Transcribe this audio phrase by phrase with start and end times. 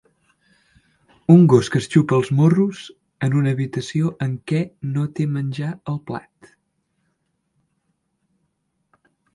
[1.33, 2.81] Un gos que es xupa els morros
[3.27, 4.63] en una habitació en què
[4.97, 6.55] no té menjar al plat